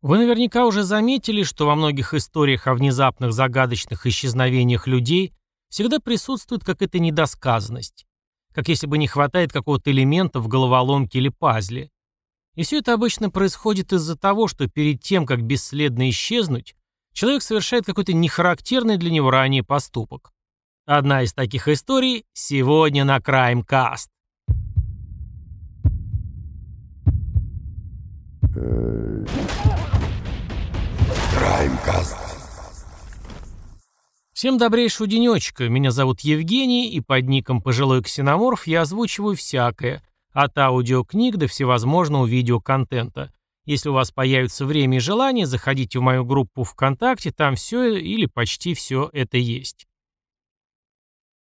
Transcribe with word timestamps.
Вы 0.00 0.18
наверняка 0.18 0.64
уже 0.64 0.84
заметили, 0.84 1.42
что 1.42 1.66
во 1.66 1.74
многих 1.74 2.14
историях 2.14 2.68
о 2.68 2.74
внезапных 2.74 3.32
загадочных 3.32 4.06
исчезновениях 4.06 4.86
людей 4.86 5.32
всегда 5.70 5.98
присутствует 5.98 6.62
какая-то 6.62 7.00
недосказанность. 7.00 8.06
Как 8.54 8.68
если 8.68 8.86
бы 8.86 8.96
не 8.96 9.08
хватает 9.08 9.52
какого-то 9.52 9.90
элемента 9.90 10.38
в 10.38 10.46
головоломке 10.46 11.18
или 11.18 11.30
пазле. 11.30 11.90
И 12.54 12.62
все 12.62 12.78
это 12.78 12.94
обычно 12.94 13.30
происходит 13.30 13.92
из-за 13.92 14.16
того, 14.16 14.46
что 14.46 14.68
перед 14.68 15.02
тем, 15.02 15.26
как 15.26 15.42
бесследно 15.42 16.08
исчезнуть, 16.10 16.76
человек 17.12 17.42
совершает 17.42 17.84
какой-то 17.84 18.12
нехарактерный 18.12 18.98
для 18.98 19.10
него 19.10 19.30
ранее 19.30 19.64
поступок. 19.64 20.32
Одна 20.86 21.22
из 21.22 21.34
таких 21.34 21.66
историй 21.66 22.24
сегодня 22.32 23.04
на 23.04 23.18
Crime 23.18 23.64
Cast. 23.66 24.08
Краймкаст. 31.68 32.16
Всем 34.32 34.56
добрейшего 34.56 35.06
денечка. 35.06 35.68
Меня 35.68 35.90
зовут 35.90 36.20
Евгений, 36.20 36.90
и 36.90 37.00
под 37.00 37.28
ником 37.28 37.60
«Пожилой 37.60 38.02
ксеноморф» 38.02 38.66
я 38.66 38.82
озвучиваю 38.82 39.36
всякое, 39.36 40.02
от 40.32 40.56
аудиокниг 40.56 41.36
до 41.36 41.46
всевозможного 41.46 42.26
видеоконтента. 42.26 43.32
Если 43.66 43.90
у 43.90 43.92
вас 43.92 44.12
появится 44.12 44.64
время 44.64 44.96
и 44.96 45.00
желание, 45.00 45.44
заходите 45.44 45.98
в 45.98 46.02
мою 46.02 46.24
группу 46.24 46.64
ВКонтакте, 46.64 47.32
там 47.32 47.56
все 47.56 47.96
или 47.96 48.26
почти 48.26 48.72
все 48.72 49.10
это 49.12 49.36
есть. 49.36 49.86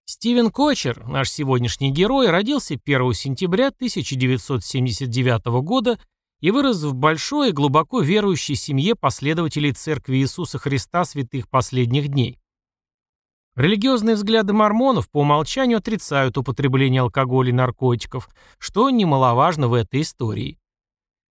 Стивен 0.07 0.51
Кочер, 0.51 1.07
наш 1.07 1.31
сегодняшний 1.31 1.91
герой, 1.91 2.31
родился 2.31 2.79
1 2.83 3.13
сентября 3.13 3.69
1979 3.69 5.47
года 5.63 5.99
и 6.45 6.51
вырос 6.51 6.83
в 6.83 6.93
большой 6.93 7.49
и 7.49 7.53
глубоко 7.53 8.03
верующей 8.03 8.55
семье 8.55 8.95
последователей 8.95 9.73
Церкви 9.73 10.19
Иисуса 10.19 10.59
Христа 10.59 11.07
святых 11.07 11.49
последних 11.49 12.09
дней. 12.09 12.39
Религиозные 13.57 14.15
взгляды 14.15 14.53
мормонов 14.53 15.09
по 15.09 15.23
умолчанию 15.23 15.79
отрицают 15.79 16.37
употребление 16.37 17.01
алкоголя 17.01 17.49
и 17.49 17.53
наркотиков, 17.53 18.29
что 18.59 18.91
немаловажно 18.91 19.69
в 19.69 19.73
этой 19.73 20.03
истории. 20.03 20.59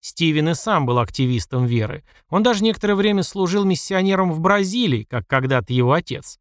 Стивен 0.00 0.48
и 0.48 0.54
сам 0.54 0.86
был 0.86 0.98
активистом 0.98 1.66
веры. 1.66 2.04
Он 2.30 2.42
даже 2.42 2.64
некоторое 2.64 2.94
время 2.94 3.22
служил 3.22 3.64
миссионером 3.66 4.32
в 4.32 4.40
Бразилии, 4.40 5.04
как 5.04 5.26
когда-то 5.26 5.74
его 5.74 5.92
отец. 5.92 6.38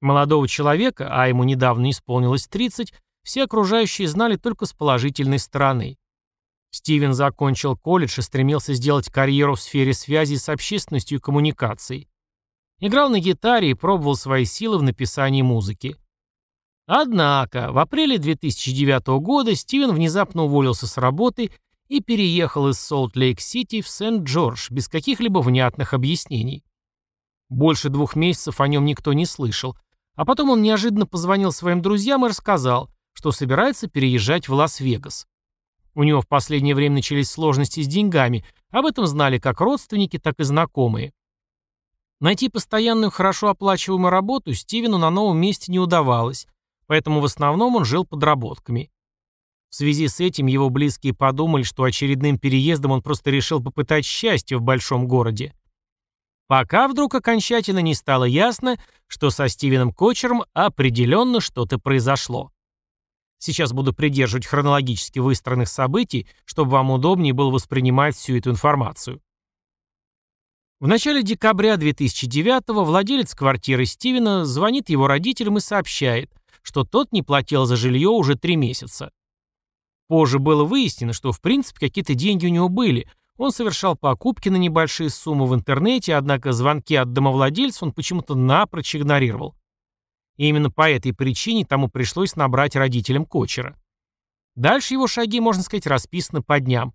Молодого 0.00 0.46
человека, 0.46 1.08
а 1.10 1.26
ему 1.26 1.42
недавно 1.42 1.90
исполнилось 1.90 2.46
30, 2.46 2.94
все 3.24 3.42
окружающие 3.42 4.06
знали 4.06 4.36
только 4.36 4.64
с 4.64 4.72
положительной 4.72 5.40
стороны. 5.40 5.98
Стивен 6.70 7.14
закончил 7.14 7.76
колледж 7.76 8.18
и 8.18 8.22
стремился 8.22 8.74
сделать 8.74 9.08
карьеру 9.08 9.54
в 9.54 9.60
сфере 9.60 9.94
связи 9.94 10.36
с 10.36 10.48
общественностью 10.48 11.18
и 11.18 11.20
коммуникаций. 11.20 12.08
Играл 12.78 13.08
на 13.08 13.20
гитаре 13.20 13.70
и 13.70 13.74
пробовал 13.74 14.16
свои 14.16 14.44
силы 14.44 14.78
в 14.78 14.82
написании 14.82 15.42
музыки. 15.42 15.96
Однако, 16.86 17.72
в 17.72 17.78
апреле 17.78 18.18
2009 18.18 19.06
года 19.20 19.54
Стивен 19.54 19.92
внезапно 19.92 20.44
уволился 20.44 20.86
с 20.86 20.98
работы 20.98 21.50
и 21.88 22.00
переехал 22.00 22.68
из 22.68 22.78
Солт-Лейк-Сити 22.78 23.80
в 23.80 23.88
Сент-Джордж 23.88 24.68
без 24.70 24.88
каких-либо 24.88 25.38
внятных 25.38 25.94
объяснений. 25.94 26.64
Больше 27.48 27.88
двух 27.88 28.16
месяцев 28.16 28.60
о 28.60 28.68
нем 28.68 28.84
никто 28.84 29.12
не 29.12 29.24
слышал, 29.24 29.76
а 30.14 30.24
потом 30.24 30.50
он 30.50 30.62
неожиданно 30.62 31.06
позвонил 31.06 31.52
своим 31.52 31.80
друзьям 31.80 32.24
и 32.24 32.28
рассказал, 32.28 32.90
что 33.12 33.32
собирается 33.32 33.88
переезжать 33.88 34.48
в 34.48 34.54
Лас-Вегас. 34.54 35.26
У 35.96 36.02
него 36.02 36.20
в 36.20 36.28
последнее 36.28 36.74
время 36.74 36.96
начались 36.96 37.30
сложности 37.30 37.80
с 37.80 37.86
деньгами, 37.86 38.44
об 38.70 38.84
этом 38.84 39.06
знали 39.06 39.38
как 39.38 39.62
родственники, 39.62 40.18
так 40.18 40.38
и 40.38 40.44
знакомые. 40.44 41.14
Найти 42.20 42.50
постоянную 42.50 43.10
хорошо 43.10 43.48
оплачиваемую 43.48 44.10
работу 44.10 44.52
Стивену 44.52 44.98
на 44.98 45.08
новом 45.08 45.38
месте 45.38 45.72
не 45.72 45.78
удавалось, 45.78 46.46
поэтому 46.86 47.20
в 47.20 47.24
основном 47.24 47.76
он 47.76 47.86
жил 47.86 48.04
подработками. 48.04 48.90
В 49.70 49.74
связи 49.74 50.06
с 50.08 50.20
этим 50.20 50.46
его 50.46 50.68
близкие 50.68 51.14
подумали, 51.14 51.62
что 51.62 51.84
очередным 51.84 52.38
переездом 52.38 52.90
он 52.90 53.00
просто 53.00 53.30
решил 53.30 53.62
попытать 53.62 54.04
счастье 54.04 54.58
в 54.58 54.62
большом 54.62 55.08
городе. 55.08 55.54
Пока 56.46 56.88
вдруг 56.88 57.14
окончательно 57.14 57.80
не 57.80 57.94
стало 57.94 58.24
ясно, 58.24 58.76
что 59.06 59.30
со 59.30 59.48
Стивеном 59.48 59.92
Кочером 59.92 60.44
определенно 60.52 61.40
что-то 61.40 61.78
произошло. 61.78 62.52
Сейчас 63.38 63.72
буду 63.72 63.92
придерживать 63.92 64.46
хронологически 64.46 65.18
выстроенных 65.18 65.68
событий, 65.68 66.26
чтобы 66.44 66.72
вам 66.72 66.90
удобнее 66.90 67.32
было 67.32 67.50
воспринимать 67.50 68.16
всю 68.16 68.36
эту 68.36 68.50
информацию. 68.50 69.20
В 70.78 70.86
начале 70.86 71.22
декабря 71.22 71.76
2009-го 71.76 72.84
владелец 72.84 73.34
квартиры 73.34 73.86
Стивена 73.86 74.44
звонит 74.44 74.90
его 74.90 75.06
родителям 75.06 75.56
и 75.56 75.60
сообщает, 75.60 76.30
что 76.60 76.84
тот 76.84 77.12
не 77.12 77.22
платил 77.22 77.64
за 77.64 77.76
жилье 77.76 78.10
уже 78.10 78.36
три 78.36 78.56
месяца. 78.56 79.10
Позже 80.08 80.38
было 80.38 80.64
выяснено, 80.64 81.12
что 81.12 81.32
в 81.32 81.40
принципе 81.40 81.80
какие-то 81.80 82.14
деньги 82.14 82.46
у 82.46 82.50
него 82.50 82.68
были, 82.68 83.08
он 83.38 83.52
совершал 83.52 83.96
покупки 83.96 84.48
на 84.48 84.56
небольшие 84.56 85.10
суммы 85.10 85.46
в 85.46 85.54
интернете, 85.54 86.14
однако 86.14 86.52
звонки 86.52 86.94
от 86.94 87.12
домовладельца 87.12 87.84
он 87.84 87.92
почему-то 87.92 88.34
напрочь 88.34 88.94
игнорировал. 88.94 89.55
И 90.36 90.48
именно 90.48 90.70
по 90.70 90.88
этой 90.90 91.12
причине 91.12 91.64
тому 91.64 91.88
пришлось 91.88 92.36
набрать 92.36 92.76
родителям 92.76 93.24
кочера. 93.24 93.76
Дальше 94.54 94.94
его 94.94 95.06
шаги, 95.06 95.40
можно 95.40 95.62
сказать, 95.62 95.86
расписаны 95.86 96.42
по 96.42 96.60
дням. 96.60 96.94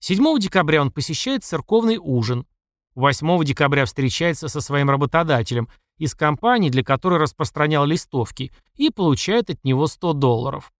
7 0.00 0.38
декабря 0.38 0.82
он 0.82 0.90
посещает 0.90 1.44
церковный 1.44 1.98
ужин. 1.98 2.46
8 2.94 3.44
декабря 3.44 3.84
встречается 3.84 4.48
со 4.48 4.60
своим 4.60 4.90
работодателем 4.90 5.68
из 5.98 6.14
компании, 6.14 6.70
для 6.70 6.84
которой 6.84 7.18
распространял 7.18 7.84
листовки, 7.86 8.52
и 8.74 8.90
получает 8.90 9.50
от 9.50 9.64
него 9.64 9.86
100 9.86 10.12
долларов. 10.14 10.72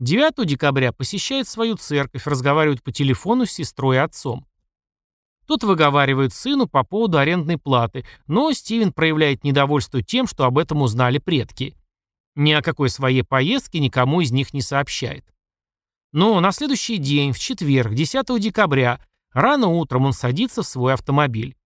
9 0.00 0.46
декабря 0.46 0.92
посещает 0.92 1.46
свою 1.46 1.76
церковь, 1.76 2.26
разговаривает 2.26 2.82
по 2.82 2.90
телефону 2.90 3.46
с 3.46 3.52
сестрой 3.52 3.96
и 3.96 3.98
отцом. 4.00 4.46
Тот 5.50 5.64
выговаривает 5.64 6.32
сыну 6.32 6.68
по 6.68 6.84
поводу 6.84 7.18
арендной 7.18 7.58
платы, 7.58 8.06
но 8.28 8.52
Стивен 8.52 8.92
проявляет 8.92 9.42
недовольство 9.42 10.00
тем, 10.00 10.28
что 10.28 10.44
об 10.44 10.58
этом 10.58 10.80
узнали 10.80 11.18
предки. 11.18 11.76
Ни 12.36 12.52
о 12.52 12.62
какой 12.62 12.88
своей 12.88 13.24
поездке 13.24 13.80
никому 13.80 14.20
из 14.20 14.30
них 14.30 14.54
не 14.54 14.62
сообщает. 14.62 15.24
Но 16.12 16.38
на 16.38 16.52
следующий 16.52 16.98
день, 16.98 17.32
в 17.32 17.40
четверг, 17.40 17.94
10 17.94 18.40
декабря, 18.40 19.04
рано 19.32 19.66
утром 19.66 20.06
он 20.06 20.12
садится 20.12 20.62
в 20.62 20.68
свой 20.68 20.94
автомобиль. 20.94 21.56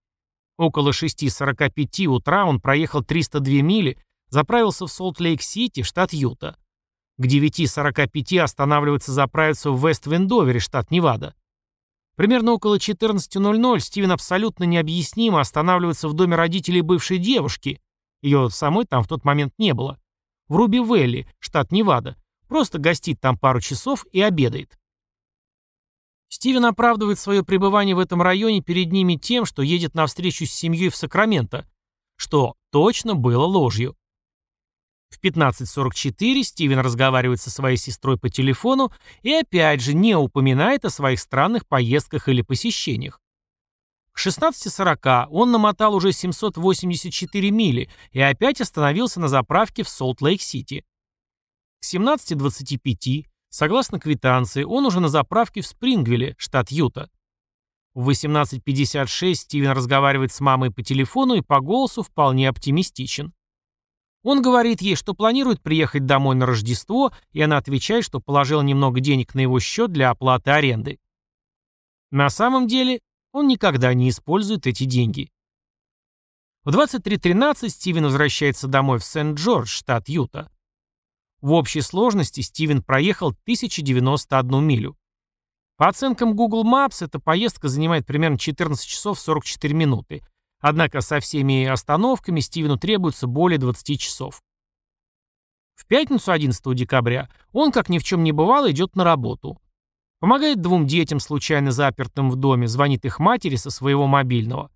Около 0.57 0.93
6.45 0.93 2.07
утра 2.07 2.47
он 2.47 2.63
проехал 2.63 3.05
302 3.05 3.61
мили, 3.61 3.99
заправился 4.31 4.87
в 4.87 4.93
Солт-Лейк-Сити, 4.93 5.83
штат 5.83 6.15
Юта. 6.15 6.57
К 7.19 7.27
9.45 7.27 8.39
останавливается 8.39 9.13
заправиться 9.13 9.73
в 9.73 9.87
Вест-Вендовере, 9.87 10.59
штат 10.59 10.91
Невада. 10.91 11.35
Примерно 12.17 12.53
около 12.53 12.79
14.00 12.79 13.81
Стивен 13.81 14.13
абсолютно 14.13 14.65
необъяснимо 14.65 15.41
останавливается 15.41 16.09
в 16.09 16.15
доме 16.15 16.37
родителей 16.37 16.81
бывшей 16.81 17.19
девушки. 17.19 17.81
Ее 18.23 18.51
самой 18.51 18.87
там 18.87 19.03
в 19.03 19.09
тот 19.09 19.25
момент 19.25 19.53
не 19.59 19.75
было. 19.75 20.01
В 20.49 20.57
Руби-Вэлли, 20.57 21.27
штат 21.41 21.73
Невада. 21.73 22.17
Просто 22.49 22.79
гостит 22.79 23.21
там 23.21 23.37
пару 23.37 23.61
часов 23.61 24.07
и 24.13 24.21
обедает. 24.21 24.79
Стивен 26.29 26.65
оправдывает 26.67 27.19
свое 27.19 27.45
пребывание 27.45 27.95
в 27.95 27.99
этом 27.99 28.21
районе 28.23 28.61
перед 28.61 28.93
ними 28.93 29.17
тем, 29.17 29.45
что 29.45 29.63
едет 29.63 29.95
на 29.95 30.07
встречу 30.07 30.47
с 30.47 30.51
семьей 30.51 30.89
в 30.89 30.97
Сакраменто, 30.97 31.67
что 32.17 32.55
точно 32.71 33.15
было 33.15 33.45
ложью. 33.45 33.97
В 35.15 35.21
15.44 35.25 36.43
Стивен 36.43 36.81
разговаривает 36.81 37.41
со 37.41 37.49
своей 37.49 37.77
сестрой 37.77 38.19
по 38.19 38.29
телефону 38.29 38.93
и 39.23 39.33
опять 39.33 39.81
же 39.81 39.95
не 39.95 40.17
упоминает 40.17 40.85
о 40.85 40.91
своих 40.91 41.21
странных 41.21 41.69
поездках 41.69 42.29
или 42.29 42.43
посещениях. 42.43 43.21
К 44.11 44.19
16.40 44.19 45.27
он 45.31 45.53
намотал 45.53 45.95
уже 45.95 46.11
784 46.11 47.51
мили 47.53 47.89
и 48.11 48.21
опять 48.21 48.61
остановился 48.61 49.21
на 49.21 49.29
заправке 49.29 49.85
в 49.85 49.89
Солт-Лейк-Сити. 49.89 50.85
К 51.81 51.95
17.25, 51.95 53.27
согласно 53.51 54.01
квитанции, 54.01 54.65
он 54.65 54.85
уже 54.85 54.99
на 54.99 55.09
заправке 55.09 55.61
в 55.61 55.67
Спрингвилле, 55.69 56.35
штат 56.39 56.73
Юта. 56.73 57.09
В 57.95 58.11
18.56 58.11 59.35
Стивен 59.35 59.71
разговаривает 59.71 60.33
с 60.33 60.41
мамой 60.41 60.73
по 60.73 60.83
телефону 60.83 61.35
и 61.35 61.41
по 61.41 61.61
голосу 61.61 62.03
вполне 62.03 62.49
оптимистичен. 62.49 63.33
Он 64.25 64.41
говорит 64.41 64.81
ей, 64.81 64.97
что 64.97 65.13
планирует 65.13 65.61
приехать 65.61 66.07
домой 66.07 66.35
на 66.35 66.47
Рождество, 66.47 67.13
и 67.33 67.43
она 67.43 67.59
отвечает, 67.59 68.07
что 68.07 68.21
положила 68.21 68.63
немного 68.63 69.01
денег 69.01 69.35
на 69.35 69.41
его 69.41 69.61
счет 69.61 69.93
для 69.93 70.09
оплаты 70.09 70.51
аренды. 70.51 70.99
На 72.11 72.31
самом 72.31 72.67
деле, 72.67 73.01
он 73.33 73.47
никогда 73.49 73.93
не 73.93 74.09
использует 74.09 74.67
эти 74.67 74.85
деньги. 74.85 75.31
В 76.65 76.71
23.13 76.71 77.69
Стивен 77.69 78.05
возвращается 78.05 78.67
домой 78.67 78.99
в 78.99 79.05
Сент-Джордж, 79.05 79.69
штат 79.69 80.09
Юта. 80.09 80.51
В 81.43 81.53
общей 81.53 81.83
сложности 81.83 82.41
Стивен 82.41 82.83
проехал 82.83 83.29
1091 83.29 84.65
милю. 84.65 84.97
По 85.77 85.89
оценкам 85.89 86.35
Google 86.35 86.65
Maps, 86.65 87.05
эта 87.05 87.21
поездка 87.21 87.69
занимает 87.69 88.07
примерно 88.07 88.39
14 88.39 88.87
часов 88.87 89.21
44 89.21 89.75
минуты. 89.75 90.23
Однако 90.67 91.03
со 91.03 91.21
всеми 91.21 91.67
остановками 91.67 92.41
Стивену 92.41 92.79
требуется 92.79 93.27
более 93.27 93.59
20 93.59 94.01
часов. 94.01 94.41
В 95.75 95.85
пятницу 95.87 96.33
11 96.33 96.75
декабря 96.75 97.29
он, 97.53 97.71
как 97.71 97.91
ни 97.91 97.99
в 97.99 98.03
чем 98.03 98.25
не 98.25 98.33
бывало, 98.33 98.71
идет 98.71 98.97
на 98.97 99.05
работу. 99.05 99.61
Помогает 100.21 100.63
двум 100.63 100.87
детям, 100.87 101.21
случайно 101.21 101.71
запертым 101.71 102.31
в 102.31 102.37
доме, 102.37 102.67
звонит 102.67 103.05
их 103.05 103.19
матери 103.19 103.57
со 103.57 103.69
своего 103.69 104.07
мобильного. 104.07 104.71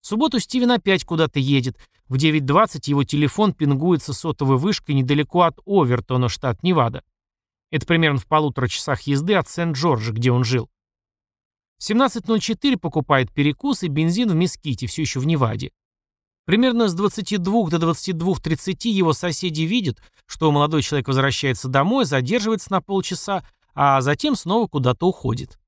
В 0.00 0.08
субботу 0.08 0.40
Стивен 0.40 0.72
опять 0.72 1.04
куда-то 1.04 1.38
едет. 1.38 1.78
В 2.08 2.16
9.20 2.16 2.80
его 2.86 3.04
телефон 3.04 3.52
пингует 3.52 4.02
со 4.02 4.12
сотовой 4.12 4.58
вышкой 4.58 4.96
недалеко 4.96 5.42
от 5.42 5.60
Овертона, 5.64 6.28
штат 6.28 6.64
Невада. 6.64 7.04
Это 7.70 7.86
примерно 7.86 8.18
в 8.18 8.26
полутора 8.26 8.66
часах 8.66 9.02
езды 9.02 9.34
от 9.34 9.48
Сент-Джорджа, 9.48 10.10
где 10.10 10.32
он 10.32 10.42
жил. 10.42 10.68
В 11.78 11.90
17.04 11.90 12.78
покупает 12.78 13.32
перекус 13.32 13.82
и 13.82 13.88
бензин 13.88 14.30
в 14.30 14.34
Меските, 14.34 14.86
все 14.86 15.02
еще 15.02 15.20
в 15.20 15.26
Неваде. 15.26 15.72
Примерно 16.46 16.88
с 16.88 16.94
22 16.94 17.70
до 17.70 17.76
22.30 17.78 18.88
его 18.88 19.12
соседи 19.12 19.62
видят, 19.62 20.02
что 20.26 20.52
молодой 20.52 20.82
человек 20.82 21.08
возвращается 21.08 21.68
домой, 21.68 22.04
задерживается 22.04 22.70
на 22.70 22.80
полчаса, 22.82 23.44
а 23.74 24.00
затем 24.02 24.36
снова 24.36 24.66
куда-то 24.66 25.06
уходит. 25.06 25.58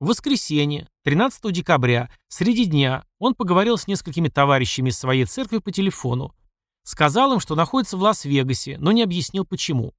В 0.00 0.06
воскресенье, 0.06 0.88
13 1.04 1.52
декабря, 1.52 2.10
среди 2.28 2.64
дня, 2.64 3.04
он 3.18 3.34
поговорил 3.34 3.76
с 3.76 3.86
несколькими 3.86 4.28
товарищами 4.28 4.88
из 4.88 4.98
своей 4.98 5.26
церкви 5.26 5.58
по 5.58 5.70
телефону. 5.70 6.34
Сказал 6.84 7.34
им, 7.34 7.40
что 7.40 7.54
находится 7.54 7.98
в 7.98 8.02
Лас-Вегасе, 8.02 8.78
но 8.78 8.92
не 8.92 9.02
объяснил 9.02 9.44
почему. 9.44 9.92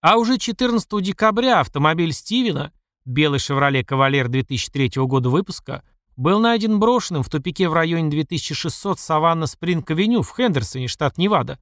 А 0.00 0.16
уже 0.16 0.38
14 0.38 1.02
декабря 1.02 1.60
автомобиль 1.60 2.14
Стивена, 2.14 2.72
белый 3.08 3.40
«Шевроле 3.40 3.84
Кавалер» 3.84 4.28
2003 4.28 4.92
года 5.06 5.30
выпуска, 5.30 5.82
был 6.16 6.40
найден 6.40 6.78
брошенным 6.78 7.22
в 7.22 7.30
тупике 7.30 7.68
в 7.68 7.72
районе 7.72 8.10
2600 8.10 9.00
Саванна 9.00 9.46
Спринг-авеню 9.46 10.22
в 10.22 10.34
Хендерсоне, 10.36 10.88
штат 10.88 11.16
Невада. 11.16 11.58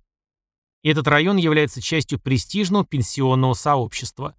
Этот 0.83 1.07
район 1.09 1.37
является 1.37 1.81
частью 1.81 2.19
престижного 2.19 2.85
пенсионного 2.85 3.55
сообщества. 3.55 4.35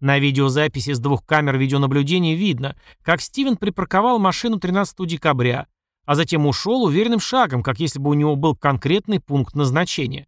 На 0.00 0.18
видеозаписи 0.18 0.92
с 0.92 0.98
двух 0.98 1.24
камер 1.24 1.58
видеонаблюдения 1.58 2.34
видно, 2.34 2.76
как 3.02 3.20
Стивен 3.20 3.56
припарковал 3.56 4.18
машину 4.18 4.58
13 4.58 5.06
декабря, 5.06 5.66
а 6.06 6.14
затем 6.14 6.46
ушел 6.46 6.84
уверенным 6.84 7.20
шагом, 7.20 7.62
как 7.62 7.78
если 7.80 7.98
бы 7.98 8.10
у 8.10 8.14
него 8.14 8.34
был 8.34 8.56
конкретный 8.56 9.20
пункт 9.20 9.54
назначения. 9.54 10.26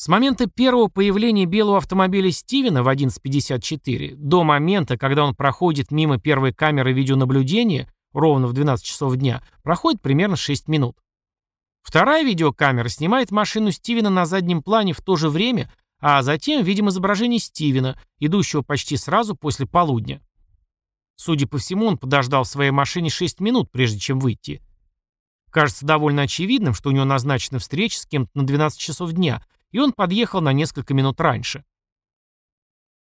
С 0.00 0.06
момента 0.06 0.46
первого 0.46 0.86
появления 0.86 1.44
белого 1.44 1.78
автомобиля 1.78 2.30
Стивена 2.30 2.84
в 2.84 2.88
11.54 2.88 4.14
до 4.14 4.44
момента, 4.44 4.96
когда 4.96 5.24
он 5.24 5.34
проходит 5.34 5.90
мимо 5.90 6.20
первой 6.20 6.52
камеры 6.52 6.92
видеонаблюдения, 6.92 7.92
ровно 8.12 8.46
в 8.46 8.52
12 8.52 8.86
часов 8.86 9.16
дня, 9.16 9.42
проходит 9.64 10.00
примерно 10.00 10.36
6 10.36 10.68
минут. 10.68 10.96
Вторая 11.82 12.22
видеокамера 12.22 12.88
снимает 12.88 13.32
машину 13.32 13.72
Стивена 13.72 14.08
на 14.08 14.24
заднем 14.24 14.62
плане 14.62 14.92
в 14.92 15.00
то 15.00 15.16
же 15.16 15.28
время, 15.28 15.68
а 15.98 16.22
затем 16.22 16.62
видим 16.62 16.90
изображение 16.90 17.40
Стивена, 17.40 18.00
идущего 18.20 18.62
почти 18.62 18.96
сразу 18.96 19.34
после 19.34 19.66
полудня. 19.66 20.22
Судя 21.16 21.48
по 21.48 21.58
всему, 21.58 21.86
он 21.86 21.98
подождал 21.98 22.44
в 22.44 22.48
своей 22.48 22.70
машине 22.70 23.10
6 23.10 23.40
минут, 23.40 23.72
прежде 23.72 23.98
чем 23.98 24.20
выйти. 24.20 24.62
Кажется 25.50 25.84
довольно 25.84 26.22
очевидным, 26.22 26.72
что 26.72 26.90
у 26.90 26.92
него 26.92 27.04
назначена 27.04 27.58
встреча 27.58 27.98
с 27.98 28.06
кем-то 28.06 28.30
на 28.34 28.46
12 28.46 28.78
часов 28.78 29.10
дня, 29.10 29.42
и 29.70 29.78
он 29.78 29.92
подъехал 29.92 30.40
на 30.40 30.52
несколько 30.52 30.94
минут 30.94 31.20
раньше. 31.20 31.64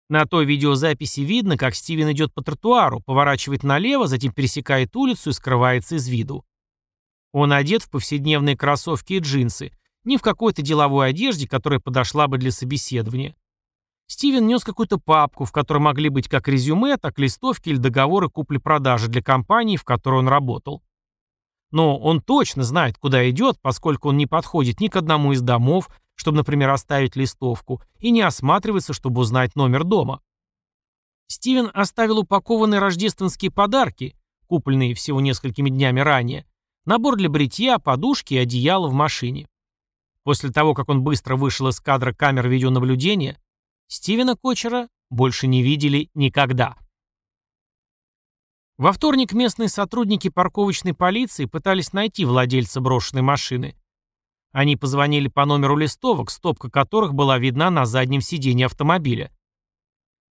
На 0.07 0.25
той 0.25 0.45
видеозаписи 0.45 1.21
видно, 1.21 1.57
как 1.57 1.73
Стивен 1.73 2.11
идет 2.11 2.33
по 2.33 2.43
тротуару, 2.43 3.01
поворачивает 3.01 3.63
налево, 3.63 4.07
затем 4.07 4.31
пересекает 4.31 4.95
улицу 4.95 5.31
и 5.31 5.33
скрывается 5.33 5.95
из 5.95 6.07
виду. 6.07 6.45
Он 7.31 7.51
одет 7.51 7.81
в 7.81 7.89
повседневные 7.89 8.55
кроссовки 8.55 9.13
и 9.13 9.19
джинсы, 9.19 9.71
не 10.03 10.17
в 10.17 10.21
какой-то 10.21 10.61
деловой 10.61 11.09
одежде, 11.09 11.47
которая 11.47 11.79
подошла 11.79 12.27
бы 12.27 12.37
для 12.37 12.51
собеседования. 12.51 13.35
Стивен 14.07 14.45
нес 14.45 14.63
какую-то 14.63 14.99
папку, 14.99 15.45
в 15.45 15.51
которой 15.51 15.79
могли 15.79 16.09
быть 16.09 16.27
как 16.27 16.47
резюме, 16.47 16.97
так 16.97 17.17
листовки 17.17 17.69
или 17.69 17.77
договоры 17.77 18.29
купли-продажи 18.29 19.07
для 19.07 19.23
компании, 19.23 19.77
в 19.77 19.83
которой 19.83 20.19
он 20.19 20.27
работал. 20.27 20.83
Но 21.71 21.97
он 21.97 22.21
точно 22.21 22.61
знает, 22.61 22.97
куда 22.99 23.27
идет, 23.29 23.57
поскольку 23.61 24.09
он 24.09 24.17
не 24.17 24.27
подходит 24.27 24.79
ни 24.79 24.87
к 24.87 24.95
одному 24.95 25.33
из 25.33 25.41
домов, 25.41 25.89
чтобы, 26.15 26.37
например, 26.37 26.69
оставить 26.69 27.15
листовку, 27.15 27.81
и 27.99 28.11
не 28.11 28.21
осматривается, 28.21 28.93
чтобы 28.93 29.21
узнать 29.21 29.55
номер 29.55 29.83
дома. 29.83 30.21
Стивен 31.27 31.69
оставил 31.73 32.19
упакованные 32.19 32.79
рождественские 32.79 33.51
подарки, 33.51 34.15
купленные 34.47 34.93
всего 34.93 35.21
несколькими 35.21 35.69
днями 35.69 35.99
ранее, 35.99 36.45
Набор 36.85 37.15
для 37.15 37.29
бритья, 37.29 37.79
подушки 37.79 38.35
и 38.35 38.37
одеяло 38.37 38.87
в 38.87 38.93
машине. 38.93 39.47
После 40.23 40.51
того, 40.51 40.75
как 40.75 40.87
он 40.87 41.03
быстро 41.03 41.35
вышел 41.35 41.67
из 41.67 41.79
кадра 41.79 42.13
камер 42.13 42.47
видеонаблюдения, 42.47 43.41
Стивена 43.87 44.35
Кочера 44.35 44.87
больше 45.09 45.47
не 45.47 45.63
видели 45.63 46.11
никогда. 46.13 46.77
Во 48.77 48.91
вторник 48.91 49.33
местные 49.33 49.67
сотрудники 49.67 50.29
парковочной 50.29 50.93
полиции 50.93 51.45
пытались 51.45 51.91
найти 51.91 52.23
владельца 52.23 52.81
брошенной 52.81 53.23
машины. 53.23 53.75
Они 54.55 54.77
позвонили 54.77 55.27
по 55.27 55.45
номеру 55.45 55.75
листовок, 55.75 56.31
стопка 56.31 56.69
которых 56.69 57.13
была 57.13 57.37
видна 57.37 57.69
на 57.69 57.85
заднем 57.85 58.21
сиденье 58.21 58.67
автомобиля. 58.67 59.29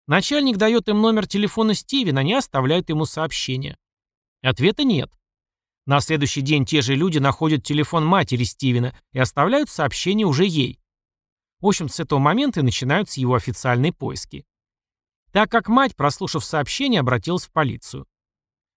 Начальник 0.06 0.58
дает 0.58 0.88
им 0.90 1.02
номер 1.02 1.26
телефона 1.26 1.74
Стивена, 1.74 2.22
они 2.22 2.36
оставляют 2.36 2.90
ему 2.90 3.06
сообщение. 3.06 3.80
Ответа 4.44 4.84
нет. 4.84 5.12
На 5.88 6.02
следующий 6.02 6.42
день 6.42 6.66
те 6.66 6.82
же 6.84 6.94
люди 6.94 7.18
находят 7.18 7.64
телефон 7.64 8.06
матери 8.06 8.44
Стивена 8.44 8.94
и 9.12 9.18
оставляют 9.18 9.72
сообщение 9.72 10.28
уже 10.28 10.46
ей. 10.46 10.80
В 11.60 11.66
общем, 11.66 11.90
с 11.90 12.00
этого 12.00 12.20
момента 12.20 12.60
и 12.60 12.64
начинаются 12.64 13.20
его 13.20 13.34
официальные 13.34 13.92
поиски. 13.92 14.46
Так 15.32 15.50
как 15.50 15.68
мать, 15.68 15.96
прослушав 15.96 16.46
сообщение, 16.46 17.00
обратилась 17.00 17.48
в 17.48 17.52
полицию. 17.52 18.06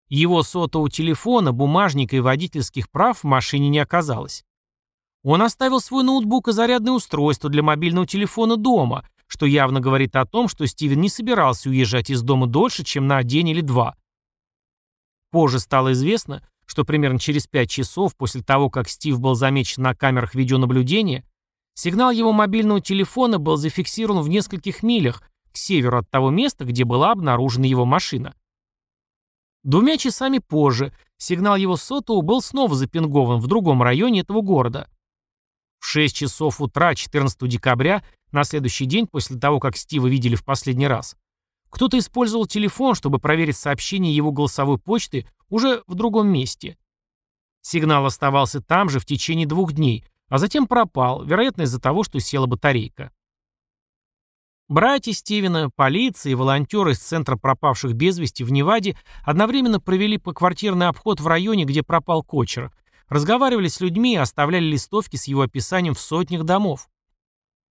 Его 0.07 0.41
сотового 0.41 0.89
телефона, 0.89 1.51
бумажника 1.51 2.15
и 2.15 2.19
водительских 2.19 2.89
прав 2.89 3.19
в 3.19 3.25
машине 3.25 3.69
не 3.69 3.77
оказалось. 3.77 4.43
Он 5.25 5.41
оставил 5.41 5.81
свой 5.81 6.03
ноутбук 6.03 6.49
и 6.49 6.51
зарядное 6.51 6.93
устройство 6.93 7.49
для 7.49 7.63
мобильного 7.63 8.05
телефона 8.05 8.57
дома, 8.57 9.09
что 9.25 9.47
явно 9.47 9.79
говорит 9.79 10.15
о 10.15 10.27
том, 10.27 10.47
что 10.47 10.67
Стивен 10.67 11.01
не 11.01 11.09
собирался 11.09 11.67
уезжать 11.67 12.11
из 12.11 12.21
дома 12.21 12.45
дольше, 12.45 12.83
чем 12.83 13.07
на 13.07 13.23
день 13.23 13.49
или 13.49 13.61
два. 13.61 13.95
Позже 15.31 15.59
стало 15.59 15.93
известно, 15.93 16.47
что 16.67 16.85
примерно 16.85 17.17
через 17.17 17.47
5 17.47 17.67
часов 17.67 18.15
после 18.15 18.43
того, 18.43 18.69
как 18.69 18.87
Стив 18.87 19.19
был 19.19 19.33
замечен 19.33 19.81
на 19.81 19.95
камерах 19.95 20.35
видеонаблюдения, 20.35 21.25
сигнал 21.73 22.11
его 22.11 22.31
мобильного 22.31 22.79
телефона 22.79 23.39
был 23.39 23.57
зафиксирован 23.57 24.21
в 24.21 24.29
нескольких 24.29 24.83
милях 24.83 25.23
к 25.51 25.57
северу 25.57 25.97
от 25.97 26.09
того 26.11 26.29
места, 26.29 26.65
где 26.65 26.83
была 26.83 27.11
обнаружена 27.11 27.65
его 27.65 27.83
машина. 27.83 28.35
Двумя 29.63 29.97
часами 29.97 30.37
позже 30.37 30.93
сигнал 31.17 31.55
его 31.55 31.77
сотового 31.77 32.21
был 32.21 32.43
снова 32.43 32.75
запингован 32.75 33.39
в 33.39 33.47
другом 33.47 33.81
районе 33.81 34.19
этого 34.19 34.41
города. 34.41 34.87
В 35.79 35.85
6 35.85 36.15
часов 36.15 36.61
утра 36.61 36.95
14 36.95 37.47
декабря, 37.47 38.03
на 38.31 38.43
следующий 38.43 38.85
день 38.85 39.07
после 39.07 39.37
того, 39.37 39.59
как 39.59 39.77
Стива 39.77 40.07
видели 40.07 40.35
в 40.35 40.43
последний 40.43 40.87
раз, 40.87 41.15
кто-то 41.69 41.97
использовал 41.97 42.45
телефон, 42.45 42.95
чтобы 42.95 43.19
проверить 43.19 43.57
сообщение 43.57 44.15
его 44.15 44.31
голосовой 44.31 44.77
почты 44.77 45.27
уже 45.49 45.83
в 45.87 45.95
другом 45.95 46.27
месте. 46.27 46.77
Сигнал 47.61 48.05
оставался 48.05 48.61
там 48.61 48.89
же 48.89 48.99
в 48.99 49.05
течение 49.05 49.47
двух 49.47 49.73
дней, 49.73 50.05
а 50.29 50.37
затем 50.37 50.67
пропал, 50.67 51.23
вероятно 51.23 51.63
из-за 51.63 51.79
того, 51.79 52.03
что 52.03 52.19
села 52.19 52.45
батарейка. 52.45 53.11
Братья 54.67 55.11
Стивена, 55.11 55.69
полиция 55.75 56.31
и 56.31 56.35
волонтеры 56.35 56.93
из 56.93 56.99
Центра 56.99 57.35
пропавших 57.35 57.93
без 57.93 58.17
вести 58.17 58.43
в 58.43 58.51
Неваде 58.51 58.97
одновременно 59.23 59.79
провели 59.79 60.17
поквартирный 60.17 60.87
обход 60.87 61.19
в 61.19 61.27
районе, 61.27 61.65
где 61.65 61.83
пропал 61.83 62.23
Кочер, 62.23 62.71
разговаривали 63.07 63.67
с 63.67 63.79
людьми 63.79 64.13
и 64.13 64.17
оставляли 64.17 64.65
листовки 64.65 65.15
с 65.15 65.25
его 65.25 65.41
описанием 65.41 65.93
в 65.93 65.99
сотнях 65.99 66.43
домов. 66.43 66.89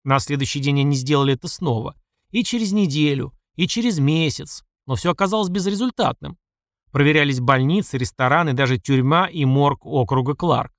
На 0.04 0.18
следующий 0.18 0.60
день 0.60 0.80
они 0.80 0.96
сделали 0.96 1.34
это 1.34 1.48
снова. 1.48 1.96
И 2.30 2.44
через 2.44 2.72
неделю, 2.72 3.32
и 3.56 3.66
через 3.66 3.98
месяц, 3.98 4.64
но 4.86 4.96
все 4.96 5.10
оказалось 5.10 5.48
безрезультатным. 5.48 6.36
Проверялись 6.90 7.40
больницы, 7.40 7.98
рестораны, 7.98 8.52
даже 8.52 8.78
тюрьма 8.78 9.26
и 9.26 9.44
морг 9.44 9.84
округа 9.86 10.34
Кларк. 10.34 10.72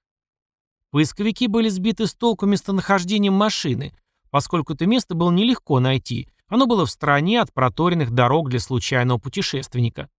Поисковики 0.91 1.47
были 1.47 1.67
сбиты 1.69 2.07
с 2.07 2.13
толку 2.13 2.45
местонахождением 2.45 3.33
машины, 3.33 3.93
поскольку 4.29 4.73
это 4.73 4.85
место 4.85 5.15
было 5.15 5.31
нелегко 5.31 5.79
найти, 5.79 6.29
оно 6.47 6.67
было 6.67 6.85
в 6.85 6.91
стороне 6.91 7.41
от 7.41 7.51
проторенных 7.53 8.11
дорог 8.11 8.49
для 8.49 8.59
случайного 8.59 9.17
путешественника. 9.17 10.09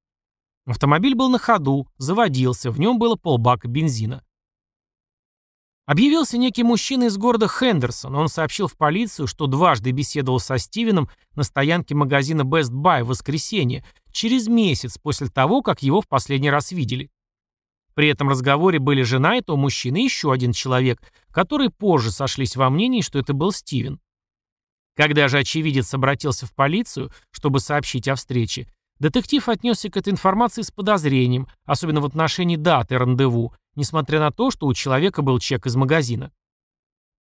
Автомобиль 0.66 1.14
был 1.14 1.28
на 1.28 1.38
ходу, 1.38 1.86
заводился, 1.96 2.70
в 2.70 2.80
нем 2.80 2.98
было 2.98 3.14
полбака 3.14 3.68
бензина. 3.68 4.24
Объявился 5.86 6.36
некий 6.36 6.64
мужчина 6.64 7.04
из 7.04 7.16
города 7.16 7.46
Хендерсон. 7.46 8.16
Он 8.16 8.28
сообщил 8.28 8.66
в 8.66 8.76
полицию, 8.76 9.28
что 9.28 9.46
дважды 9.46 9.92
беседовал 9.92 10.40
со 10.40 10.58
Стивеном 10.58 11.08
на 11.36 11.44
стоянке 11.44 11.94
магазина 11.94 12.42
Best 12.42 12.72
Buy 12.72 13.04
в 13.04 13.08
воскресенье, 13.08 13.84
через 14.10 14.48
месяц 14.48 14.98
после 14.98 15.28
того, 15.28 15.62
как 15.62 15.84
его 15.84 16.00
в 16.00 16.08
последний 16.08 16.50
раз 16.50 16.72
видели. 16.72 17.10
При 17.94 18.08
этом 18.08 18.28
разговоре 18.28 18.80
были 18.80 19.02
жена 19.02 19.36
этого 19.36 19.56
мужчины 19.56 20.02
и 20.02 20.04
еще 20.04 20.32
один 20.32 20.52
человек, 20.52 21.00
которые 21.30 21.70
позже 21.70 22.10
сошлись 22.10 22.56
во 22.56 22.68
мнении, 22.68 23.00
что 23.00 23.20
это 23.20 23.32
был 23.32 23.52
Стивен. 23.52 24.00
Когда 24.96 25.28
же 25.28 25.38
очевидец 25.38 25.94
обратился 25.94 26.46
в 26.46 26.54
полицию, 26.54 27.12
чтобы 27.30 27.60
сообщить 27.60 28.08
о 28.08 28.16
встрече, 28.16 28.66
детектив 28.98 29.48
отнесся 29.48 29.90
к 29.90 29.96
этой 29.96 30.12
информации 30.12 30.62
с 30.62 30.70
подозрением, 30.70 31.48
особенно 31.64 32.00
в 32.00 32.06
отношении 32.06 32.56
даты 32.56 32.98
рандеву, 32.98 33.54
несмотря 33.74 34.20
на 34.20 34.30
то, 34.30 34.50
что 34.50 34.66
у 34.66 34.74
человека 34.74 35.22
был 35.22 35.38
чек 35.38 35.66
из 35.66 35.76
магазина. 35.76 36.32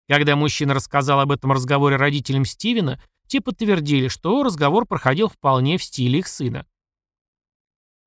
Когда 0.09 0.37
мужчина 0.37 0.75
рассказал 0.75 1.21
об 1.21 1.33
этом 1.33 1.53
разговоре 1.53 1.97
родителям 1.97 2.45
Стивена, 2.45 3.01
те 3.27 3.41
подтвердили, 3.41 4.09
что 4.09 4.43
разговор 4.43 4.87
проходил 4.87 5.29
вполне 5.29 5.79
в 5.79 5.85
стиле 5.85 6.19
их 6.19 6.29
сына. 6.29 6.67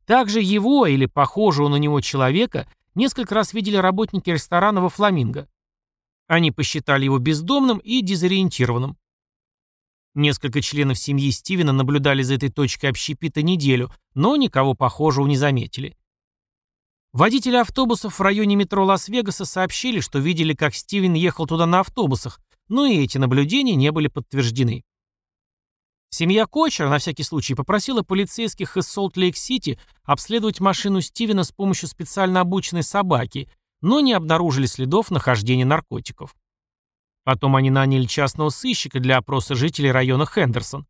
Также 0.06 0.40
его 0.42 0.86
или 0.86 1.06
похожего 1.06 1.68
на 1.68 1.76
него 1.76 2.00
человека 2.02 2.68
несколько 2.96 3.36
раз 3.36 3.54
видели 3.54 3.76
работники 3.76 4.30
ресторана 4.30 4.82
во 4.82 4.90
Фламинго. 4.90 5.50
Они 6.28 6.52
посчитали 6.52 7.06
его 7.06 7.20
бездомным 7.20 7.80
и 7.80 8.02
дезориентированным. 8.02 8.98
Несколько 10.18 10.64
членов 10.64 10.98
семьи 10.98 11.30
Стивена 11.30 11.72
наблюдали 11.74 12.24
за 12.24 12.34
этой 12.34 12.50
точкой 12.50 12.90
общепита 12.90 13.44
неделю, 13.44 13.92
но 14.16 14.36
никого 14.36 14.74
похожего 14.74 15.28
не 15.28 15.38
заметили. 15.38 15.96
Водители 17.14 17.56
автобусов 17.56 18.18
в 18.18 18.22
районе 18.24 18.56
метро 18.56 18.84
Лас-Вегаса 18.84 19.46
сообщили, 19.46 20.00
что 20.00 20.18
видели, 20.18 20.56
как 20.56 20.74
Стивен 20.74 21.14
ехал 21.14 21.46
туда 21.46 21.68
на 21.68 21.82
автобусах, 21.82 22.42
но 22.68 22.88
и 22.88 22.98
эти 22.98 23.20
наблюдения 23.20 23.76
не 23.76 23.92
были 23.92 24.08
подтверждены. 24.08 24.84
Семья 26.10 26.48
Кочера 26.48 26.90
на 26.90 26.98
всякий 26.98 27.22
случай 27.22 27.54
попросила 27.54 28.02
полицейских 28.02 28.76
из 28.76 28.88
Солт-Лейк-Сити 28.88 29.80
обследовать 30.04 30.60
машину 30.60 31.02
Стивена 31.02 31.44
с 31.44 31.52
помощью 31.52 31.90
специально 31.90 32.42
обученной 32.42 32.82
собаки, 32.82 33.52
но 33.82 34.00
не 34.00 34.14
обнаружили 34.14 34.66
следов 34.66 35.12
нахождения 35.12 35.66
наркотиков. 35.66 36.34
Потом 37.28 37.58
они 37.58 37.70
наняли 37.70 38.06
частного 38.06 38.48
сыщика 38.48 39.02
для 39.02 39.18
опроса 39.18 39.54
жителей 39.54 39.92
района 39.92 40.26
Хендерсон. 40.26 40.88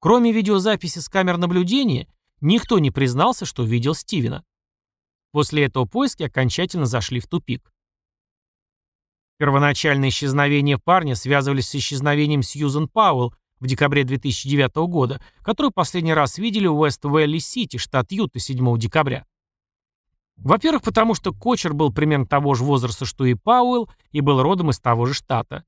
Кроме 0.00 0.32
видеозаписи 0.32 0.98
с 0.98 1.08
камер 1.08 1.36
наблюдения, 1.36 2.08
никто 2.40 2.80
не 2.80 2.90
признался, 2.90 3.46
что 3.46 3.62
видел 3.62 3.94
Стивена. 3.94 4.42
После 5.30 5.66
этого 5.66 5.84
поиски 5.84 6.24
окончательно 6.24 6.86
зашли 6.86 7.20
в 7.20 7.28
тупик. 7.28 7.72
Первоначальное 9.38 10.08
исчезновение 10.08 10.78
парня 10.78 11.14
связывались 11.14 11.68
с 11.68 11.76
исчезновением 11.76 12.42
Сьюзен 12.42 12.88
Пауэлл 12.88 13.34
в 13.60 13.68
декабре 13.68 14.02
2009 14.02 14.74
года, 14.88 15.22
которую 15.42 15.70
последний 15.70 16.12
раз 16.12 16.38
видели 16.38 16.66
в 16.66 16.74
Уэст-Вэлли-Сити, 16.74 17.76
штат 17.76 18.10
Юта, 18.10 18.40
7 18.40 18.78
декабря. 18.80 19.24
Во-первых, 20.36 20.82
потому 20.82 21.14
что 21.14 21.32
Кочер 21.32 21.74
был 21.74 21.92
примерно 21.92 22.26
того 22.26 22.54
же 22.54 22.64
возраста, 22.64 23.04
что 23.04 23.24
и 23.24 23.34
Пауэлл, 23.34 23.88
и 24.10 24.20
был 24.20 24.42
родом 24.42 24.70
из 24.70 24.80
того 24.80 25.06
же 25.06 25.14
штата. 25.14 25.64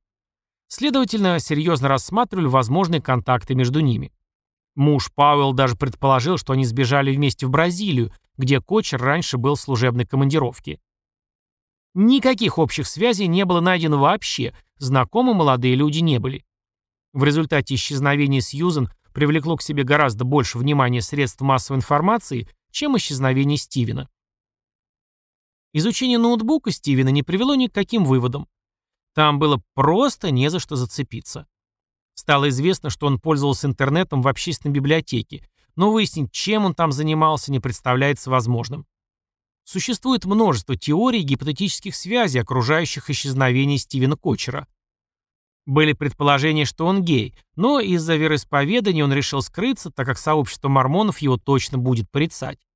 Следовательно, 0.69 1.39
серьезно 1.39 1.89
рассматривали 1.89 2.47
возможные 2.47 3.01
контакты 3.01 3.55
между 3.55 3.81
ними. 3.81 4.13
Муж 4.75 5.11
Пауэлл 5.15 5.53
даже 5.53 5.77
предположил, 5.77 6.37
что 6.37 6.53
они 6.53 6.65
сбежали 6.65 7.15
вместе 7.15 7.47
в 7.47 7.51
Бразилию, 7.51 8.13
где 8.37 8.61
Кочер 8.61 9.01
раньше 9.01 9.39
был 9.39 9.55
в 9.55 9.61
служебной 9.61 10.05
командировке. 10.05 10.81
Никаких 11.95 12.59
общих 12.59 12.87
связей 12.87 13.27
не 13.27 13.47
было 13.47 13.61
найдено 13.61 13.99
вообще, 13.99 14.55
знакомы 14.77 15.33
молодые 15.33 15.77
люди 15.77 16.01
не 16.01 16.19
были. 16.19 16.45
В 17.15 17.25
результате 17.25 17.75
исчезновения 17.75 18.43
Сьюзен 18.43 18.91
привлекло 19.15 19.57
к 19.57 19.63
себе 19.63 19.83
гораздо 19.83 20.25
больше 20.25 20.59
внимания 20.59 21.01
средств 21.01 21.41
массовой 21.41 21.79
информации, 21.79 22.49
чем 22.71 22.99
исчезновение 22.99 23.57
Стивена. 23.57 24.11
Изучение 25.79 26.17
ноутбука 26.17 26.71
Стивена 26.71 27.11
не 27.11 27.23
привело 27.23 27.55
ни 27.55 27.67
к 27.67 27.75
каким 27.75 28.07
выводам. 28.07 28.49
Там 29.15 29.39
было 29.39 29.61
просто 29.75 30.31
не 30.31 30.49
за 30.49 30.59
что 30.59 30.75
зацепиться. 30.75 31.47
Стало 32.15 32.49
известно, 32.49 32.89
что 32.89 33.07
он 33.07 33.21
пользовался 33.21 33.67
интернетом 33.67 34.23
в 34.23 34.29
общественной 34.29 34.73
библиотеке, 34.73 35.47
но 35.75 35.93
выяснить, 35.93 36.33
чем 36.33 36.65
он 36.65 36.75
там 36.75 36.93
занимался, 36.93 37.53
не 37.53 37.61
представляется 37.61 38.31
возможным. 38.31 38.87
Существует 39.65 40.25
множество 40.25 40.77
теорий 40.77 41.21
и 41.21 41.25
гипотетических 41.25 41.95
связей, 41.95 42.39
окружающих 42.39 43.11
исчезновение 43.11 43.77
Стивена 43.77 44.17
Кочера. 44.17 44.69
Были 45.67 45.93
предположения, 45.93 46.65
что 46.65 46.87
он 46.87 47.03
гей, 47.03 47.35
но 47.55 47.81
из-за 47.81 48.17
вероисповедания 48.17 49.05
он 49.05 49.13
решил 49.13 49.43
скрыться, 49.43 49.91
так 49.91 50.07
как 50.07 50.17
сообщество 50.17 50.71
мормонов 50.71 51.19
его 51.19 51.37
точно 51.37 51.77
будет 51.77 52.11
порицать. 52.11 52.67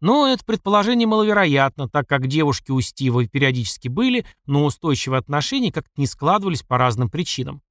Но 0.00 0.28
это 0.28 0.44
предположение 0.44 1.08
маловероятно, 1.08 1.88
так 1.88 2.08
как 2.08 2.28
девушки 2.28 2.70
у 2.70 2.80
Стива 2.80 3.26
периодически 3.26 3.88
были, 3.88 4.24
но 4.46 4.64
устойчивые 4.64 5.18
отношения 5.18 5.72
как-то 5.72 5.92
не 5.96 6.06
складывались 6.06 6.62
по 6.62 6.78
разным 6.78 7.10
причинам. 7.10 7.62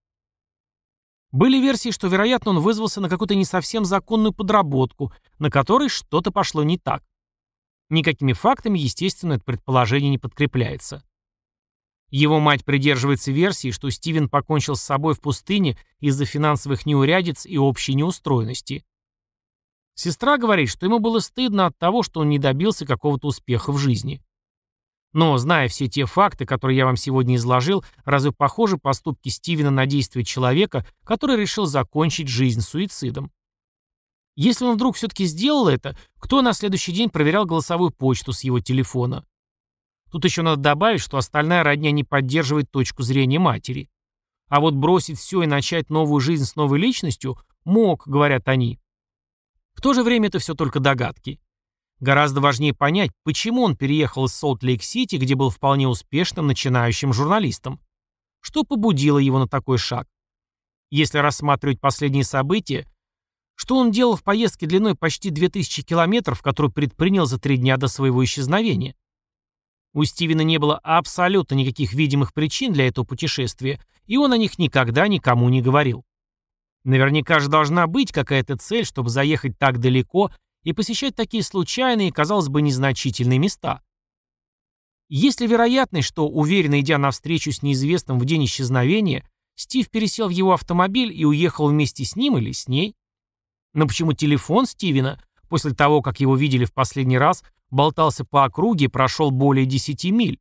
Были 1.31 1.59
версии, 1.59 1.91
что, 1.91 2.07
вероятно, 2.07 2.51
он 2.51 2.59
вызвался 2.59 3.01
на 3.01 3.09
какую-то 3.09 3.35
не 3.35 3.45
совсем 3.45 3.85
законную 3.85 4.33
подработку, 4.33 5.13
на 5.39 5.49
которой 5.49 5.89
что-то 5.89 6.31
пошло 6.31 6.63
не 6.63 6.77
так. 6.77 7.03
Никакими 7.89 8.33
фактами, 8.33 8.79
естественно, 8.79 9.33
это 9.33 9.43
предположение 9.43 10.09
не 10.09 10.17
подкрепляется. 10.17 11.03
Его 12.09 12.39
мать 12.39 12.63
придерживается 12.63 13.31
версии, 13.31 13.71
что 13.71 13.89
Стивен 13.89 14.29
покончил 14.29 14.75
с 14.75 14.81
собой 14.81 15.13
в 15.13 15.19
пустыне 15.19 15.77
из-за 15.99 16.25
финансовых 16.25 16.85
неурядиц 16.85 17.45
и 17.45 17.57
общей 17.57 17.95
неустроенности. 17.95 18.85
Сестра 19.97 20.37
говорит, 20.37 20.69
что 20.69 20.85
ему 20.85 20.99
было 20.99 21.17
стыдно 21.17 21.65
от 21.65 21.77
того, 21.79 22.03
что 22.03 22.19
он 22.19 22.29
не 22.29 22.37
добился 22.37 22.85
какого-то 22.85 23.29
успеха 23.29 23.71
в 23.71 23.79
жизни. 23.79 24.21
Но, 25.11 25.35
зная 25.39 25.67
все 25.69 25.87
те 25.87 26.05
факты, 26.05 26.45
которые 26.45 26.77
я 26.77 26.85
вам 26.85 26.97
сегодня 26.97 27.35
изложил, 27.35 27.83
разве 28.05 28.31
похожи 28.31 28.77
поступки 28.77 29.29
Стивена 29.29 29.71
на 29.71 29.87
действия 29.87 30.23
человека, 30.23 30.85
который 31.03 31.35
решил 31.35 31.65
закончить 31.65 32.27
жизнь 32.27 32.61
суицидом? 32.61 33.31
Если 34.35 34.65
он 34.65 34.75
вдруг 34.75 34.97
все-таки 34.97 35.25
сделал 35.25 35.67
это, 35.67 35.97
кто 36.19 36.43
на 36.43 36.53
следующий 36.53 36.91
день 36.91 37.09
проверял 37.09 37.47
голосовую 37.47 37.89
почту 37.89 38.33
с 38.33 38.43
его 38.43 38.59
телефона? 38.59 39.25
Тут 40.11 40.25
еще 40.25 40.43
надо 40.43 40.61
добавить, 40.61 41.01
что 41.01 41.17
остальная 41.17 41.63
родня 41.63 41.89
не 41.89 42.03
поддерживает 42.03 42.69
точку 42.69 43.01
зрения 43.01 43.39
матери. 43.39 43.89
А 44.47 44.59
вот 44.59 44.75
бросить 44.75 45.17
все 45.17 45.41
и 45.41 45.47
начать 45.47 45.89
новую 45.89 46.19
жизнь 46.19 46.45
с 46.45 46.55
новой 46.55 46.77
личностью 46.77 47.39
мог, 47.65 48.07
говорят 48.07 48.47
они. 48.47 48.79
В 49.77 49.81
то 49.81 49.93
же 49.93 50.01
время 50.01 50.29
это 50.29 50.39
все 50.39 50.55
только 50.55 50.79
догадки. 50.79 51.39
Гораздо 51.99 52.41
важнее 52.41 52.73
понять, 52.73 53.11
почему 53.23 53.61
он 53.61 53.77
переехал 53.77 54.25
из 54.25 54.33
Солт-Лейк-Сити, 54.33 55.17
где 55.17 55.35
был 55.35 55.51
вполне 55.51 55.87
успешным 55.87 56.47
начинающим 56.47 57.13
журналистом. 57.13 57.79
Что 58.41 58.63
побудило 58.63 59.19
его 59.19 59.37
на 59.37 59.47
такой 59.47 59.77
шаг? 59.77 60.07
Если 60.89 61.19
рассматривать 61.19 61.79
последние 61.79 62.23
события, 62.23 62.87
что 63.53 63.77
он 63.77 63.91
делал 63.91 64.15
в 64.15 64.23
поездке 64.23 64.65
длиной 64.65 64.95
почти 64.95 65.29
2000 65.29 65.83
километров, 65.83 66.41
которую 66.41 66.71
предпринял 66.71 67.27
за 67.27 67.39
три 67.39 67.57
дня 67.57 67.77
до 67.77 67.87
своего 67.87 68.23
исчезновения? 68.23 68.95
У 69.93 70.03
Стивена 70.05 70.43
не 70.43 70.57
было 70.57 70.79
абсолютно 70.79 71.53
никаких 71.53 71.93
видимых 71.93 72.33
причин 72.33 72.73
для 72.73 72.87
этого 72.87 73.05
путешествия, 73.05 73.79
и 74.07 74.17
он 74.17 74.33
о 74.33 74.37
них 74.37 74.57
никогда 74.57 75.07
никому 75.07 75.49
не 75.49 75.61
говорил. 75.61 76.03
Наверняка 76.87 77.41
же 77.41 77.49
должна 77.49 77.85
быть 77.85 78.13
какая-то 78.13 78.55
цель, 78.55 78.85
чтобы 78.85 79.09
заехать 79.09 79.59
так 79.59 79.81
далеко 79.81 80.31
и 80.63 80.71
посещать 80.71 81.17
такие 81.17 81.43
случайные, 81.43 82.13
казалось 82.13 82.47
бы, 82.47 82.61
незначительные 82.61 83.39
места. 83.39 83.81
Есть 85.09 85.41
ли 85.41 85.47
вероятность, 85.47 86.07
что, 86.07 86.29
уверенно 86.29 86.79
идя 86.79 86.97
навстречу 86.97 87.51
с 87.51 87.61
неизвестным 87.61 88.19
в 88.19 88.23
день 88.23 88.45
исчезновения, 88.45 89.29
Стив 89.57 89.89
пересел 89.89 90.29
в 90.29 90.31
его 90.31 90.53
автомобиль 90.53 91.11
и 91.11 91.25
уехал 91.25 91.67
вместе 91.67 92.05
с 92.05 92.15
ним 92.15 92.37
или 92.37 92.53
с 92.53 92.69
ней? 92.69 92.95
Но 93.73 93.85
почему 93.85 94.13
телефон 94.13 94.65
Стивена, 94.65 95.21
после 95.49 95.73
того, 95.73 96.01
как 96.01 96.21
его 96.21 96.37
видели 96.37 96.63
в 96.63 96.71
последний 96.71 97.17
раз, 97.17 97.43
болтался 97.69 98.23
по 98.23 98.45
округе 98.45 98.85
и 98.85 98.87
прошел 98.87 99.31
более 99.31 99.65
10 99.65 100.05
миль? 100.05 100.39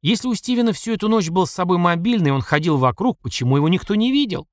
Если 0.00 0.28
у 0.28 0.34
Стивена 0.34 0.72
всю 0.72 0.92
эту 0.92 1.10
ночь 1.10 1.28
был 1.28 1.46
с 1.46 1.50
собой 1.50 1.76
мобильный, 1.76 2.32
он 2.32 2.40
ходил 2.40 2.78
вокруг, 2.78 3.18
почему 3.18 3.58
его 3.58 3.68
никто 3.68 3.94
не 3.94 4.12
видел? 4.12 4.46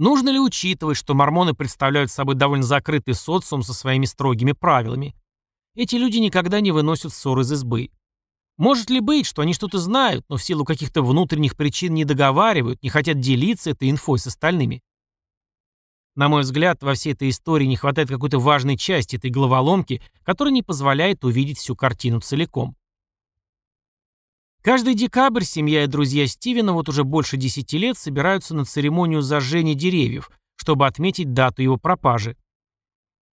Нужно 0.00 0.30
ли 0.30 0.40
учитывать, 0.40 0.96
что 0.96 1.12
мормоны 1.12 1.52
представляют 1.52 2.10
собой 2.10 2.34
довольно 2.34 2.64
закрытый 2.64 3.12
социум 3.12 3.62
со 3.62 3.74
своими 3.74 4.06
строгими 4.06 4.52
правилами? 4.52 5.14
Эти 5.74 5.96
люди 5.96 6.16
никогда 6.16 6.62
не 6.62 6.72
выносят 6.72 7.12
ссор 7.12 7.40
из 7.40 7.52
избы. 7.52 7.90
Может 8.56 8.88
ли 8.88 9.00
быть, 9.00 9.26
что 9.26 9.42
они 9.42 9.52
что-то 9.52 9.78
знают, 9.78 10.24
но 10.30 10.38
в 10.38 10.42
силу 10.42 10.64
каких-то 10.64 11.02
внутренних 11.02 11.54
причин 11.54 11.92
не 11.92 12.06
договаривают, 12.06 12.82
не 12.82 12.88
хотят 12.88 13.20
делиться 13.20 13.72
этой 13.72 13.90
инфой 13.90 14.18
с 14.18 14.26
остальными? 14.26 14.80
На 16.16 16.30
мой 16.30 16.44
взгляд, 16.44 16.82
во 16.82 16.94
всей 16.94 17.12
этой 17.12 17.28
истории 17.28 17.66
не 17.66 17.76
хватает 17.76 18.08
какой-то 18.08 18.38
важной 18.38 18.78
части 18.78 19.16
этой 19.16 19.28
головоломки, 19.28 20.00
которая 20.22 20.54
не 20.54 20.62
позволяет 20.62 21.26
увидеть 21.26 21.58
всю 21.58 21.76
картину 21.76 22.20
целиком. 22.20 22.74
Каждый 24.62 24.94
декабрь 24.94 25.44
семья 25.44 25.84
и 25.84 25.86
друзья 25.86 26.26
Стивена 26.26 26.74
вот 26.74 26.90
уже 26.90 27.02
больше 27.02 27.38
десяти 27.38 27.78
лет 27.78 27.96
собираются 27.96 28.54
на 28.54 28.66
церемонию 28.66 29.22
зажжения 29.22 29.74
деревьев, 29.74 30.30
чтобы 30.56 30.86
отметить 30.86 31.32
дату 31.32 31.62
его 31.62 31.78
пропажи. 31.78 32.36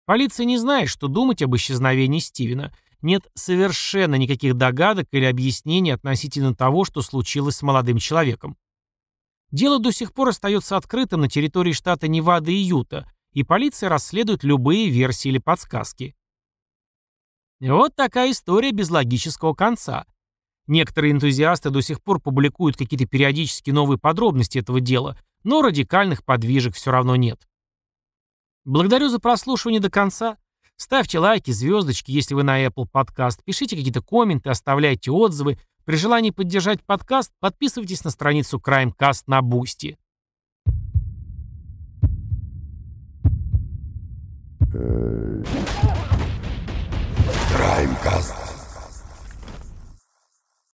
Полиция 0.05 0.45
не 0.45 0.59
знает, 0.59 0.91
что 0.91 1.09
думать 1.09 1.41
об 1.41 1.57
исчезновении 1.57 2.19
Стивена. 2.19 2.75
Нет 3.01 3.27
совершенно 3.35 4.17
никаких 4.17 4.55
догадок 4.55 5.09
или 5.13 5.25
объяснений 5.25 5.93
относительно 5.93 6.55
того, 6.55 6.85
что 6.85 7.01
случилось 7.01 7.57
с 7.57 7.63
молодым 7.63 7.97
человеком. 7.97 8.59
Дело 9.51 9.79
до 9.79 9.93
сих 9.93 10.13
пор 10.13 10.29
остается 10.29 10.77
открытым 10.77 11.23
на 11.23 11.29
территории 11.29 11.73
штата 11.73 12.07
Невада 12.07 12.51
и 12.51 12.57
Юта, 12.57 13.11
и 13.33 13.45
полиция 13.45 13.89
расследует 13.89 14.45
любые 14.45 14.91
версии 14.91 15.29
или 15.29 15.39
подсказки. 15.39 16.15
Вот 17.61 17.97
такая 17.97 18.31
история 18.31 18.73
без 18.73 18.91
логического 18.91 19.55
конца. 19.55 20.05
Некоторые 20.67 21.13
энтузиасты 21.13 21.71
до 21.71 21.83
сих 21.83 22.03
пор 22.03 22.21
публикуют 22.21 22.77
какие-то 22.77 23.07
периодически 23.07 23.71
новые 23.71 23.99
подробности 23.99 24.59
этого 24.59 24.81
дела, 24.81 25.19
но 25.43 25.61
радикальных 25.61 26.25
подвижек 26.25 26.75
все 26.75 26.91
равно 26.91 27.17
нет. 27.17 27.47
Благодарю 28.65 29.09
за 29.11 29.19
прослушивание 29.19 29.81
до 29.81 29.91
конца. 29.91 30.39
Ставьте 30.77 31.19
лайки, 31.19 31.51
звездочки, 31.51 32.11
если 32.11 32.35
вы 32.35 32.43
на 32.43 32.65
Apple 32.65 32.87
Podcast, 32.91 33.41
пишите 33.45 33.77
какие-то 33.77 34.03
комменты, 34.03 34.51
оставляйте 34.51 35.11
отзывы. 35.11 35.59
При 35.85 35.97
желании 35.97 36.31
поддержать 36.31 36.83
подкаст, 36.83 37.33
подписывайтесь 37.41 38.05
на 38.05 38.11
страницу 38.11 38.59
Crimecast 38.59 39.25
на 39.27 39.43
Boosty. 39.43 39.99
Crimecast. 47.55 48.44